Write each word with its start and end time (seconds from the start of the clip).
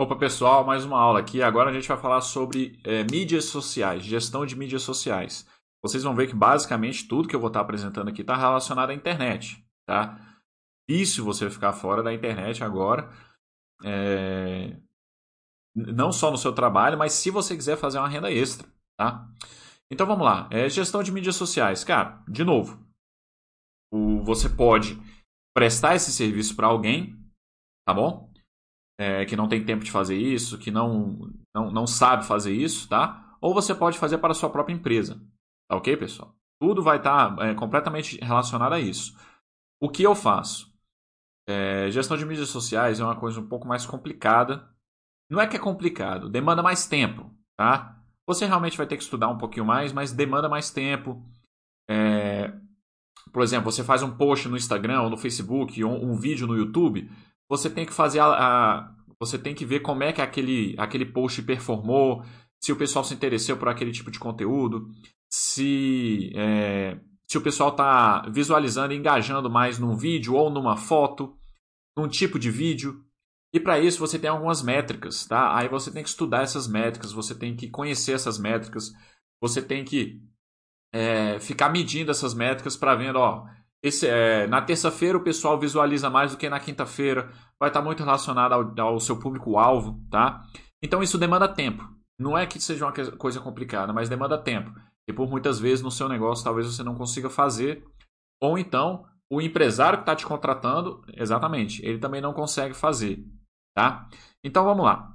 Opa, 0.00 0.14
pessoal, 0.14 0.64
mais 0.64 0.84
uma 0.84 0.96
aula 0.96 1.18
aqui. 1.18 1.42
Agora 1.42 1.70
a 1.70 1.72
gente 1.72 1.88
vai 1.88 1.98
falar 1.98 2.20
sobre 2.20 2.80
é, 2.84 3.02
mídias 3.10 3.46
sociais, 3.46 4.04
gestão 4.04 4.46
de 4.46 4.54
mídias 4.54 4.82
sociais. 4.82 5.44
Vocês 5.82 6.04
vão 6.04 6.14
ver 6.14 6.28
que 6.28 6.36
basicamente 6.36 7.08
tudo 7.08 7.26
que 7.26 7.34
eu 7.34 7.40
vou 7.40 7.48
estar 7.48 7.62
apresentando 7.62 8.06
aqui 8.06 8.20
está 8.20 8.36
relacionado 8.36 8.90
à 8.90 8.94
internet, 8.94 9.60
tá? 9.88 10.16
Se 10.88 11.20
você 11.20 11.50
ficar 11.50 11.72
fora 11.72 12.00
da 12.00 12.14
internet 12.14 12.62
agora, 12.62 13.10
é... 13.82 14.80
não 15.74 16.12
só 16.12 16.30
no 16.30 16.38
seu 16.38 16.54
trabalho, 16.54 16.96
mas 16.96 17.12
se 17.12 17.28
você 17.28 17.56
quiser 17.56 17.76
fazer 17.76 17.98
uma 17.98 18.08
renda 18.08 18.30
extra, 18.30 18.68
tá? 18.96 19.28
Então 19.90 20.06
vamos 20.06 20.24
lá, 20.24 20.48
é, 20.52 20.68
gestão 20.68 21.02
de 21.02 21.10
mídias 21.10 21.34
sociais. 21.34 21.82
Cara, 21.82 22.22
de 22.28 22.44
novo, 22.44 22.86
o, 23.92 24.22
você 24.22 24.48
pode 24.48 24.96
prestar 25.52 25.96
esse 25.96 26.12
serviço 26.12 26.54
para 26.54 26.68
alguém, 26.68 27.18
tá 27.84 27.92
bom? 27.92 28.27
É, 28.98 29.24
que 29.24 29.36
não 29.36 29.48
tem 29.48 29.64
tempo 29.64 29.84
de 29.84 29.90
fazer 29.90 30.16
isso, 30.16 30.58
que 30.58 30.70
não, 30.70 31.30
não, 31.54 31.70
não 31.70 31.86
sabe 31.86 32.26
fazer 32.26 32.52
isso, 32.52 32.88
tá? 32.88 33.36
Ou 33.40 33.54
você 33.54 33.74
pode 33.74 33.98
fazer 33.98 34.18
para 34.18 34.32
a 34.32 34.34
sua 34.34 34.50
própria 34.50 34.74
empresa. 34.74 35.14
Tá 35.70 35.76
ok, 35.76 35.96
pessoal? 35.96 36.34
Tudo 36.60 36.82
vai 36.82 36.96
estar 36.96 37.36
tá, 37.36 37.46
é, 37.46 37.54
completamente 37.54 38.18
relacionado 38.18 38.72
a 38.72 38.80
isso. 38.80 39.16
O 39.80 39.88
que 39.88 40.02
eu 40.02 40.14
faço? 40.14 40.74
É, 41.48 41.90
gestão 41.90 42.16
de 42.16 42.26
mídias 42.26 42.48
sociais 42.48 42.98
é 42.98 43.04
uma 43.04 43.16
coisa 43.16 43.40
um 43.40 43.48
pouco 43.48 43.68
mais 43.68 43.86
complicada. 43.86 44.68
Não 45.30 45.40
é 45.40 45.46
que 45.46 45.56
é 45.56 45.60
complicado, 45.60 46.28
demanda 46.28 46.62
mais 46.62 46.86
tempo, 46.86 47.30
tá? 47.56 48.02
Você 48.26 48.46
realmente 48.46 48.76
vai 48.76 48.86
ter 48.86 48.96
que 48.96 49.02
estudar 49.02 49.28
um 49.28 49.38
pouquinho 49.38 49.64
mais, 49.64 49.92
mas 49.92 50.12
demanda 50.12 50.48
mais 50.48 50.70
tempo. 50.70 51.22
É, 51.88 52.52
por 53.32 53.42
exemplo, 53.42 53.70
você 53.70 53.84
faz 53.84 54.02
um 54.02 54.16
post 54.16 54.48
no 54.48 54.56
Instagram 54.56 55.02
ou 55.02 55.10
no 55.10 55.16
Facebook 55.16 55.82
ou 55.84 56.04
um 56.04 56.16
vídeo 56.16 56.46
no 56.46 56.56
YouTube, 56.56 57.10
você 57.48 57.70
tem 57.70 57.86
que 57.86 57.92
fazer 57.92 58.20
a, 58.20 58.26
a, 58.26 58.94
você 59.20 59.38
tem 59.38 59.54
que 59.54 59.64
ver 59.64 59.80
como 59.80 60.04
é 60.04 60.12
que 60.12 60.20
aquele, 60.20 60.74
aquele 60.78 61.06
post 61.06 61.42
performou, 61.42 62.22
se 62.60 62.72
o 62.72 62.76
pessoal 62.76 63.04
se 63.04 63.14
interessou 63.14 63.56
por 63.56 63.68
aquele 63.68 63.92
tipo 63.92 64.10
de 64.10 64.18
conteúdo, 64.18 64.88
se, 65.30 66.30
é, 66.34 66.98
se 67.28 67.38
o 67.38 67.40
pessoal 67.40 67.70
está 67.70 68.22
visualizando 68.30 68.92
e 68.92 68.96
engajando 68.96 69.50
mais 69.50 69.78
num 69.78 69.96
vídeo 69.96 70.34
ou 70.34 70.50
numa 70.50 70.76
foto, 70.76 71.36
num 71.96 72.08
tipo 72.08 72.38
de 72.38 72.50
vídeo. 72.50 73.04
E 73.52 73.58
para 73.58 73.80
isso 73.80 73.98
você 73.98 74.18
tem 74.18 74.28
algumas 74.30 74.62
métricas, 74.62 75.26
tá? 75.26 75.56
Aí 75.56 75.68
você 75.68 75.90
tem 75.90 76.02
que 76.02 76.08
estudar 76.08 76.42
essas 76.42 76.68
métricas, 76.68 77.12
você 77.12 77.34
tem 77.34 77.56
que 77.56 77.70
conhecer 77.70 78.12
essas 78.12 78.38
métricas, 78.38 78.92
você 79.40 79.62
tem 79.62 79.84
que 79.84 80.20
é, 80.92 81.40
ficar 81.40 81.70
medindo 81.70 82.10
essas 82.10 82.34
métricas 82.34 82.76
para 82.76 82.94
ver, 82.94 83.16
ó, 83.16 83.46
esse, 83.82 84.06
é, 84.06 84.46
na 84.46 84.60
terça-feira 84.60 85.16
o 85.16 85.22
pessoal 85.22 85.58
visualiza 85.58 86.10
mais 86.10 86.32
do 86.32 86.36
que 86.36 86.48
na 86.48 86.60
quinta-feira. 86.60 87.30
Vai 87.60 87.70
estar 87.70 87.82
muito 87.82 88.02
relacionado 88.02 88.52
ao, 88.52 88.86
ao 88.86 89.00
seu 89.00 89.18
público-alvo, 89.18 90.00
tá? 90.10 90.44
Então 90.82 91.02
isso 91.02 91.18
demanda 91.18 91.48
tempo. 91.48 91.88
Não 92.18 92.36
é 92.36 92.46
que 92.46 92.60
seja 92.60 92.84
uma 92.84 92.92
coisa 93.16 93.40
complicada, 93.40 93.92
mas 93.92 94.08
demanda 94.08 94.36
tempo. 94.36 94.72
E 95.08 95.12
por 95.12 95.28
muitas 95.28 95.60
vezes 95.60 95.82
no 95.82 95.90
seu 95.90 96.08
negócio 96.08 96.44
talvez 96.44 96.66
você 96.66 96.82
não 96.82 96.94
consiga 96.94 97.30
fazer. 97.30 97.84
Ou 98.42 98.58
então 98.58 99.06
o 99.30 99.40
empresário 99.40 99.98
que 99.98 100.02
está 100.02 100.16
te 100.16 100.26
contratando, 100.26 101.04
exatamente, 101.14 101.84
ele 101.84 101.98
também 101.98 102.20
não 102.20 102.32
consegue 102.32 102.74
fazer, 102.74 103.22
tá? 103.76 104.08
Então 104.42 104.64
vamos 104.64 104.84
lá. 104.84 105.14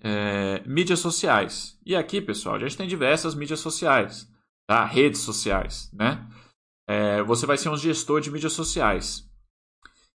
É, 0.00 0.62
mídias 0.66 0.98
sociais. 0.98 1.78
E 1.84 1.96
aqui, 1.96 2.20
pessoal, 2.20 2.56
a 2.56 2.58
gente 2.58 2.76
tem 2.76 2.86
diversas 2.86 3.34
mídias 3.34 3.60
sociais, 3.60 4.30
tá? 4.68 4.84
Redes 4.84 5.22
sociais, 5.22 5.90
né? 5.92 6.28
É, 6.88 7.22
você 7.22 7.46
vai 7.46 7.56
ser 7.56 7.68
um 7.68 7.76
gestor 7.76 8.20
de 8.20 8.30
mídias 8.30 8.52
sociais. 8.52 9.28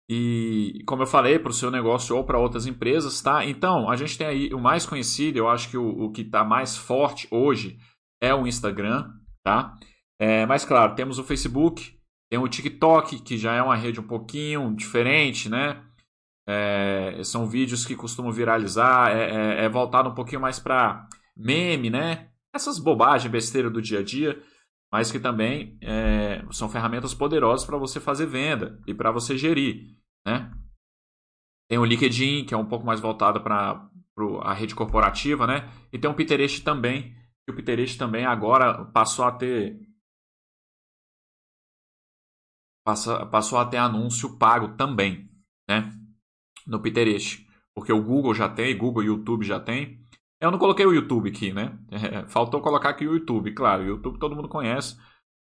E, 0.09 0.83
como 0.87 1.03
eu 1.03 1.07
falei, 1.07 1.39
para 1.39 1.51
o 1.51 1.55
seu 1.55 1.71
negócio 1.71 2.17
ou 2.17 2.25
para 2.25 2.39
outras 2.39 2.67
empresas, 2.67 3.21
tá? 3.21 3.45
Então, 3.45 3.91
a 3.91 3.97
gente 3.97 4.17
tem 4.17 4.27
aí 4.27 4.55
o 4.55 4.59
mais 4.59 4.87
conhecido, 4.87 5.37
eu 5.37 5.49
acho 5.49 5.69
que 5.69 5.77
o, 5.77 6.05
o 6.05 6.13
que 6.13 6.23
está 6.23 6.45
mais 6.45 6.77
forte 6.77 7.27
hoje 7.31 7.77
é 8.21 8.33
o 8.33 8.47
Instagram, 8.47 9.11
tá? 9.43 9.75
É, 10.19 10.47
mas, 10.47 10.65
claro, 10.65 10.95
temos 10.95 11.19
o 11.19 11.25
Facebook, 11.25 11.97
tem 12.31 12.39
o 12.39 12.49
TikTok, 12.49 13.21
que 13.23 13.37
já 13.37 13.55
é 13.55 13.63
uma 13.63 13.77
rede 13.77 14.01
um 14.01 14.07
pouquinho 14.07 14.75
diferente, 14.75 15.49
né? 15.49 15.83
É, 16.49 17.21
são 17.25 17.49
vídeos 17.49 17.85
que 17.85 17.97
costumam 17.97 18.31
viralizar, 18.31 19.11
é, 19.11 19.63
é, 19.63 19.65
é 19.65 19.69
voltado 19.69 20.09
um 20.09 20.15
pouquinho 20.15 20.41
mais 20.41 20.61
para 20.61 21.09
meme, 21.37 21.91
né? 21.91 22.29
Essas 22.55 22.79
bobagens, 22.79 23.31
besteira 23.31 23.69
do 23.69 23.83
dia 23.83 23.99
a 23.99 24.03
dia 24.05 24.41
mas 24.93 25.11
que 25.11 25.19
também 25.19 25.79
é, 25.83 26.45
são 26.51 26.69
ferramentas 26.69 27.15
poderosas 27.15 27.67
para 27.67 27.79
você 27.79 28.01
fazer 28.01 28.27
venda 28.27 28.81
e 28.87 28.95
para 28.95 29.11
você 29.11 29.37
gerir. 29.37 29.97
Né? 30.27 30.51
Tem 31.69 31.79
o 31.79 31.85
LinkedIn, 31.85 32.45
que 32.45 32.55
é 32.55 32.57
um 32.57 32.67
pouco 32.67 32.87
mais 32.87 33.01
voltado 33.01 33.43
para 33.43 33.89
a 34.43 34.55
rede 34.55 34.75
corporativa, 34.75 35.47
né? 35.47 35.69
e 35.93 35.99
tem 35.99 36.11
o 36.11 36.15
Pinterest 36.15 36.63
também, 36.63 37.15
que 37.45 37.53
o 37.53 37.57
Pinterest 37.57 37.99
também 37.99 38.25
agora 38.25 38.85
passou 38.87 39.25
a 39.25 39.33
ter 39.33 39.81
passou 42.85 43.59
a 43.59 43.67
ter 43.67 43.79
anúncio 43.79 44.39
pago 44.39 44.77
também, 44.77 45.29
né? 45.69 45.93
No 46.65 46.81
Pinterest. 46.81 47.45
Porque 47.75 47.93
o 47.93 48.03
Google 48.03 48.33
já 48.33 48.49
tem, 48.49 48.79
Google 48.79 49.03
e 49.03 49.07
YouTube 49.07 49.45
já 49.45 49.59
tem. 49.59 50.06
Eu 50.41 50.51
não 50.51 50.59
coloquei 50.59 50.85
o 50.85 50.93
YouTube 50.93 51.31
aqui, 51.31 51.53
né? 51.53 51.79
É, 51.91 52.29
faltou 52.29 52.61
colocar 52.61 52.91
aqui 52.91 53.07
o 53.07 53.15
YouTube. 53.15 53.53
Claro, 53.53 53.83
o 53.83 53.87
YouTube 53.87 54.19
todo 54.19 54.37
mundo 54.37 54.49
conhece. 54.49 54.97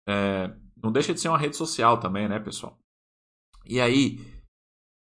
É, 0.09 0.55
não 0.83 0.91
deixa 0.91 1.13
de 1.13 1.21
ser 1.21 1.29
uma 1.29 1.39
rede 1.39 1.57
social 1.57 1.99
também, 1.99 2.29
né, 2.29 2.39
pessoal? 2.41 2.79
E 3.67 3.81
aí, 3.81 4.19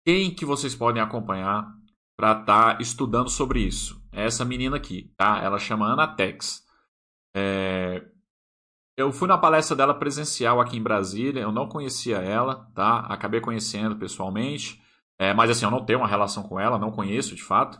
quem 0.05 0.33
que 0.33 0.45
vocês 0.45 0.75
podem 0.75 1.01
acompanhar 1.01 1.71
para 2.17 2.39
estar 2.39 2.75
tá 2.75 2.81
estudando 2.81 3.29
sobre 3.29 3.59
isso? 3.59 4.01
É 4.11 4.25
essa 4.25 4.43
menina 4.43 4.77
aqui, 4.77 5.13
tá? 5.15 5.39
Ela 5.43 5.59
chama 5.59 5.85
Ana 5.85 6.07
Tex. 6.07 6.65
É, 7.35 8.03
eu 8.97 9.11
fui 9.11 9.27
na 9.27 9.37
palestra 9.37 9.75
dela 9.75 9.93
presencial 9.93 10.59
aqui 10.59 10.75
em 10.75 10.81
Brasília. 10.81 11.41
Eu 11.41 11.51
não 11.51 11.69
conhecia 11.69 12.17
ela, 12.17 12.67
tá? 12.73 13.01
Acabei 13.01 13.39
conhecendo 13.39 13.95
pessoalmente. 13.95 14.81
É, 15.19 15.33
mas 15.33 15.51
assim, 15.51 15.65
eu 15.65 15.71
não 15.71 15.85
tenho 15.85 15.99
uma 15.99 16.07
relação 16.07 16.43
com 16.43 16.59
ela, 16.59 16.79
não 16.79 16.91
conheço 16.91 17.35
de 17.35 17.43
fato. 17.43 17.79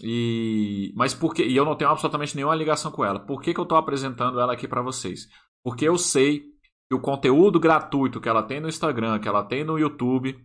E, 0.00 0.92
mas 0.96 1.14
por 1.14 1.34
que, 1.34 1.44
e 1.44 1.56
eu 1.56 1.64
não 1.64 1.76
tenho 1.76 1.90
absolutamente 1.90 2.34
nenhuma 2.34 2.54
ligação 2.54 2.90
com 2.90 3.04
ela. 3.04 3.20
Por 3.20 3.40
que, 3.40 3.54
que 3.54 3.60
eu 3.60 3.64
estou 3.64 3.78
apresentando 3.78 4.40
ela 4.40 4.52
aqui 4.52 4.66
para 4.66 4.82
vocês? 4.82 5.28
Porque 5.62 5.86
eu 5.86 5.96
sei 5.96 6.40
que 6.88 6.94
o 6.94 7.00
conteúdo 7.00 7.60
gratuito 7.60 8.20
que 8.20 8.28
ela 8.28 8.42
tem 8.42 8.60
no 8.60 8.68
Instagram, 8.68 9.18
que 9.18 9.28
ela 9.28 9.44
tem 9.44 9.64
no 9.64 9.78
YouTube, 9.78 10.36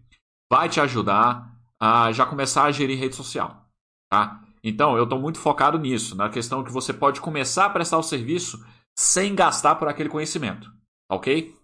vai 0.51 0.69
te 0.69 0.79
ajudar 0.79 1.51
a 1.79 2.11
já 2.11 2.25
começar 2.25 2.63
a 2.63 2.71
gerir 2.71 2.99
rede 2.99 3.15
social. 3.15 3.65
Tá? 4.11 4.41
Então, 4.63 4.97
eu 4.97 5.03
estou 5.03 5.19
muito 5.19 5.39
focado 5.39 5.77
nisso, 5.77 6.15
na 6.15 6.29
questão 6.29 6.63
que 6.63 6.71
você 6.71 6.93
pode 6.93 7.21
começar 7.21 7.65
a 7.65 7.69
prestar 7.69 7.97
o 7.97 8.03
serviço 8.03 8.63
sem 8.97 9.33
gastar 9.33 9.75
por 9.75 9.87
aquele 9.87 10.09
conhecimento. 10.09 10.71
Ok? 11.09 11.55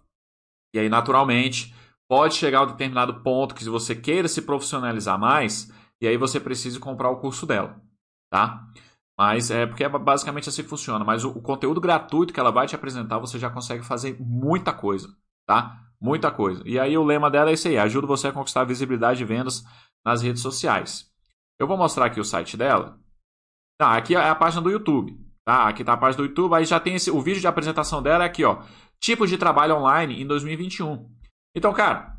E 0.74 0.78
aí, 0.78 0.88
naturalmente, 0.88 1.74
pode 2.08 2.34
chegar 2.34 2.60
a 2.60 2.62
um 2.62 2.68
determinado 2.68 3.22
ponto 3.22 3.54
que, 3.54 3.62
se 3.62 3.68
você 3.68 3.94
queira 3.94 4.28
se 4.28 4.42
profissionalizar 4.42 5.18
mais, 5.18 5.70
e 6.00 6.06
aí 6.06 6.16
você 6.16 6.38
precisa 6.38 6.78
comprar 6.78 7.10
o 7.10 7.20
curso 7.20 7.46
dela, 7.46 7.80
tá? 8.30 8.66
Mas 9.18 9.50
é 9.50 9.64
porque 9.66 9.82
é 9.82 9.88
basicamente 9.88 10.48
assim 10.48 10.62
que 10.62 10.68
funciona. 10.68 11.04
Mas 11.04 11.24
o, 11.24 11.30
o, 11.30 11.40
conteúdo 11.40 11.80
gratuito 11.80 12.34
que 12.34 12.40
ela 12.40 12.50
vai 12.50 12.66
te 12.66 12.74
apresentar, 12.74 13.18
você 13.18 13.38
já 13.38 13.48
consegue 13.48 13.82
fazer 13.82 14.16
muita 14.20 14.72
coisa, 14.72 15.08
tá? 15.46 15.82
Muita 15.98 16.30
coisa. 16.30 16.62
E 16.66 16.78
aí 16.78 16.96
o 16.98 17.04
lema 17.04 17.30
dela 17.30 17.50
é 17.50 17.54
esse 17.54 17.68
aí: 17.68 17.78
ajuda 17.78 18.06
você 18.06 18.28
a 18.28 18.32
conquistar 18.32 18.64
visibilidade 18.64 19.22
e 19.22 19.26
vendas 19.26 19.64
nas 20.04 20.20
redes 20.20 20.42
sociais. 20.42 21.10
Eu 21.58 21.66
vou 21.66 21.78
mostrar 21.78 22.06
aqui 22.06 22.20
o 22.20 22.24
site 22.24 22.56
dela. 22.56 22.98
Tá, 23.78 23.96
aqui 23.96 24.14
é 24.14 24.28
a 24.28 24.34
página 24.34 24.60
do 24.60 24.70
YouTube. 24.70 25.18
Tá, 25.44 25.68
aqui 25.68 25.82
tá 25.82 25.94
a 25.94 25.96
página 25.96 26.22
do 26.22 26.28
YouTube. 26.28 26.54
Aí 26.54 26.66
já 26.66 26.78
tem 26.78 26.94
esse, 26.94 27.10
o 27.10 27.20
vídeo 27.20 27.40
de 27.40 27.46
apresentação 27.46 28.02
dela 28.02 28.24
é 28.24 28.26
aqui, 28.26 28.44
ó. 28.44 28.62
Tipos 29.00 29.30
de 29.30 29.38
trabalho 29.38 29.76
online 29.76 30.20
em 30.20 30.26
2021. 30.26 31.10
Então, 31.54 31.72
cara, 31.72 32.15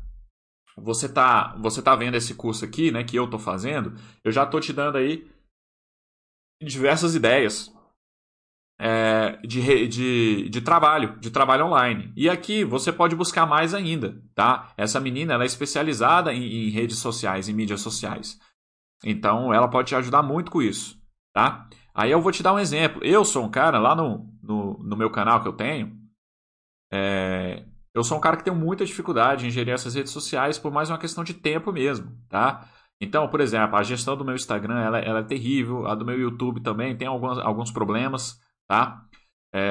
você 0.82 1.08
tá, 1.08 1.54
você 1.58 1.82
tá 1.82 1.94
vendo 1.94 2.16
esse 2.16 2.34
curso 2.34 2.64
aqui, 2.64 2.90
né, 2.90 3.04
que 3.04 3.16
eu 3.16 3.28
tô 3.28 3.38
fazendo, 3.38 3.94
eu 4.24 4.32
já 4.32 4.46
tô 4.46 4.60
te 4.60 4.72
dando 4.72 4.98
aí 4.98 5.28
diversas 6.62 7.14
ideias 7.14 7.72
é, 8.80 9.36
de, 9.44 9.88
de, 9.88 10.48
de 10.48 10.60
trabalho, 10.60 11.18
de 11.18 11.30
trabalho 11.30 11.66
online. 11.66 12.12
E 12.16 12.28
aqui 12.28 12.64
você 12.64 12.92
pode 12.92 13.16
buscar 13.16 13.46
mais 13.46 13.74
ainda, 13.74 14.22
tá? 14.34 14.72
Essa 14.76 15.00
menina, 15.00 15.34
ela 15.34 15.42
é 15.42 15.46
especializada 15.46 16.32
em, 16.32 16.68
em 16.68 16.70
redes 16.70 16.98
sociais, 16.98 17.48
em 17.48 17.52
mídias 17.52 17.80
sociais. 17.80 18.38
Então, 19.04 19.52
ela 19.52 19.68
pode 19.68 19.88
te 19.88 19.94
ajudar 19.94 20.22
muito 20.22 20.50
com 20.50 20.62
isso, 20.62 21.00
tá? 21.32 21.68
Aí 21.94 22.10
eu 22.10 22.20
vou 22.20 22.30
te 22.30 22.42
dar 22.42 22.54
um 22.54 22.58
exemplo. 22.58 23.04
Eu 23.04 23.24
sou 23.24 23.44
um 23.44 23.50
cara 23.50 23.78
lá 23.78 23.94
no, 23.94 24.32
no, 24.42 24.78
no 24.78 24.96
meu 24.96 25.10
canal 25.10 25.42
que 25.42 25.48
eu 25.48 25.52
tenho, 25.52 25.98
é, 26.92 27.64
eu 27.94 28.04
sou 28.04 28.18
um 28.18 28.20
cara 28.20 28.36
que 28.36 28.44
tem 28.44 28.54
muita 28.54 28.84
dificuldade 28.84 29.46
em 29.46 29.50
gerir 29.50 29.74
essas 29.74 29.94
redes 29.94 30.12
sociais 30.12 30.58
por 30.58 30.72
mais 30.72 30.90
uma 30.90 30.98
questão 30.98 31.24
de 31.24 31.34
tempo 31.34 31.72
mesmo, 31.72 32.16
tá? 32.28 32.68
Então, 33.00 33.28
por 33.28 33.40
exemplo, 33.40 33.76
a 33.76 33.82
gestão 33.82 34.16
do 34.16 34.24
meu 34.24 34.34
Instagram 34.34 34.80
ela, 34.80 34.98
ela 34.98 35.20
é 35.20 35.24
terrível, 35.24 35.86
a 35.86 35.94
do 35.94 36.04
meu 36.04 36.18
YouTube 36.18 36.60
também 36.60 36.96
tem 36.96 37.06
alguns, 37.06 37.38
alguns 37.38 37.70
problemas, 37.70 38.40
tá? 38.68 39.04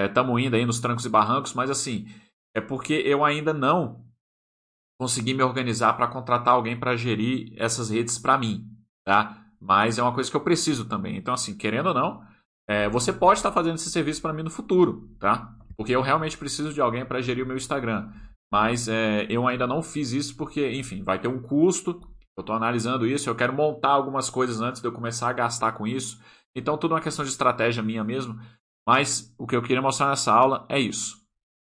Estamos 0.07 0.41
é, 0.41 0.45
indo 0.45 0.55
aí 0.55 0.65
nos 0.65 0.79
trancos 0.79 1.05
e 1.05 1.09
barrancos, 1.09 1.53
mas 1.53 1.69
assim, 1.69 2.07
é 2.55 2.61
porque 2.61 2.93
eu 2.93 3.23
ainda 3.23 3.53
não 3.53 4.05
consegui 4.99 5.33
me 5.33 5.43
organizar 5.43 5.93
para 5.93 6.07
contratar 6.07 6.53
alguém 6.53 6.79
para 6.79 6.95
gerir 6.95 7.53
essas 7.57 7.89
redes 7.89 8.17
para 8.17 8.37
mim, 8.37 8.67
tá? 9.05 9.45
Mas 9.59 9.97
é 9.97 10.03
uma 10.03 10.13
coisa 10.13 10.29
que 10.29 10.35
eu 10.35 10.41
preciso 10.41 10.85
também. 10.85 11.17
Então, 11.17 11.33
assim, 11.33 11.55
querendo 11.55 11.87
ou 11.87 11.93
não, 11.93 12.25
é, 12.67 12.89
você 12.89 13.13
pode 13.13 13.39
estar 13.39 13.51
fazendo 13.51 13.75
esse 13.75 13.89
serviço 13.91 14.21
para 14.21 14.33
mim 14.33 14.43
no 14.43 14.49
futuro, 14.49 15.09
tá? 15.19 15.56
Porque 15.77 15.95
eu 15.95 16.01
realmente 16.01 16.37
preciso 16.37 16.73
de 16.73 16.81
alguém 16.81 17.05
para 17.05 17.21
gerir 17.21 17.43
o 17.43 17.47
meu 17.47 17.55
Instagram. 17.55 18.11
Mas 18.51 18.87
é, 18.87 19.27
eu 19.29 19.47
ainda 19.47 19.67
não 19.67 19.83
fiz 19.83 20.11
isso 20.11 20.35
porque, 20.35 20.71
enfim, 20.71 21.03
vai 21.03 21.19
ter 21.19 21.27
um 21.27 21.41
custo. 21.41 22.01
Eu 22.35 22.41
estou 22.41 22.55
analisando 22.55 23.05
isso. 23.05 23.29
Eu 23.29 23.35
quero 23.35 23.53
montar 23.53 23.89
algumas 23.89 24.29
coisas 24.29 24.59
antes 24.61 24.81
de 24.81 24.87
eu 24.87 24.91
começar 24.91 25.29
a 25.29 25.33
gastar 25.33 25.73
com 25.73 25.85
isso. 25.85 26.21
Então, 26.55 26.77
tudo 26.77 26.93
uma 26.93 27.01
questão 27.01 27.23
de 27.23 27.31
estratégia 27.31 27.83
minha 27.83 28.03
mesmo. 28.03 28.39
Mas 28.87 29.33
o 29.37 29.45
que 29.45 29.55
eu 29.55 29.61
queria 29.61 29.81
mostrar 29.81 30.09
nessa 30.09 30.33
aula 30.33 30.65
é 30.69 30.79
isso. 30.79 31.17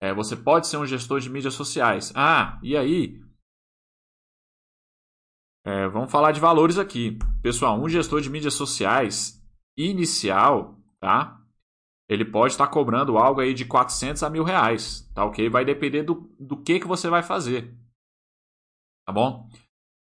É, 0.01 0.13
você 0.13 0.35
pode 0.35 0.67
ser 0.67 0.79
um 0.79 0.87
gestor 0.87 1.21
de 1.21 1.31
mídias 1.31 1.55
sociais. 1.55 2.13
Ah, 2.17 2.59
e 2.63 2.77
aí? 2.77 3.21
É, 5.65 5.87
vamos 5.89 6.11
falar 6.11 6.33
de 6.33 6.41
valores 6.41 6.79
aqui. 6.79 7.19
Pessoal, 7.41 7.81
um 7.81 7.89
gestor 7.89 8.21
de 8.21 8.31
mídias 8.31 8.55
sociais 8.55 9.41
inicial, 9.77 10.77
tá? 10.99 11.42
Ele 12.13 12.25
pode 12.25 12.53
estar 12.53 12.67
cobrando 12.67 13.17
algo 13.17 13.41
aí 13.41 13.55
de 13.55 13.65
400 13.65 14.23
a 14.23 14.29
mil 14.29 14.45
reais, 14.45 15.11
tá 15.15 15.25
ok? 15.25 15.49
Vai 15.49 15.65
depender 15.65 16.03
do, 16.03 16.31
do 16.39 16.57
que, 16.57 16.79
que 16.79 16.87
você 16.87 17.09
vai 17.09 17.23
fazer, 17.23 17.75
tá 19.07 19.13
bom? 19.13 19.49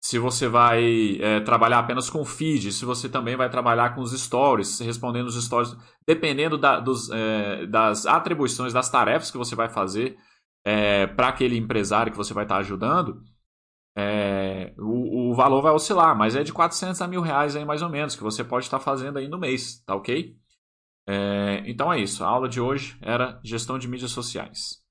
Se 0.01 0.19
você 0.19 0.47
vai 0.47 1.19
é, 1.21 1.41
trabalhar 1.41 1.81
apenas 1.81 2.09
com 2.09 2.25
feed, 2.25 2.71
se 2.71 2.85
você 2.85 3.09
também 3.09 3.35
vai 3.35 3.51
trabalhar 3.51 3.95
com 3.95 4.03
os 4.03 4.13
stories, 4.13 4.79
respondendo 4.79 5.27
os 5.27 5.45
stories, 5.45 5.77
dependendo 6.07 6.57
da, 6.57 6.79
dos, 6.79 7.11
é, 7.11 7.67
das 7.67 8.07
atribuições, 8.07 8.73
das 8.73 8.89
tarefas 8.89 9.33
que 9.33 9.39
você 9.39 9.57
vai 9.57 9.69
fazer 9.69 10.17
é, 10.65 11.09
para 11.09 11.29
aquele 11.29 11.57
empresário 11.57 12.13
que 12.13 12.19
você 12.19 12.33
vai 12.33 12.45
estar 12.45 12.59
ajudando, 12.59 13.21
é, 13.97 14.75
o, 14.79 15.31
o, 15.31 15.35
valor 15.35 15.63
vai 15.63 15.73
oscilar, 15.73 16.17
mas 16.17 16.37
é 16.37 16.45
de 16.45 16.53
400 16.53 17.01
a 17.01 17.09
mil 17.09 17.23
reais 17.23 17.57
aí 17.57 17.65
mais 17.65 17.83
ou 17.83 17.89
menos, 17.89 18.15
que 18.15 18.23
você 18.23 18.45
pode 18.45 18.67
estar 18.67 18.79
fazendo 18.79 19.19
aí 19.19 19.27
no 19.27 19.39
mês, 19.39 19.83
tá 19.85 19.95
ok? 19.97 20.37
É, 21.09 21.63
então 21.67 21.93
é 21.93 22.01
isso, 22.01 22.25
a 22.25 22.29
aula 22.29 22.49
de 22.49 22.61
hoje 22.61 22.99
era 23.01 23.41
gestão 23.45 23.79
de 23.79 23.89
mídias 23.89 24.11
sociais. 24.11 24.86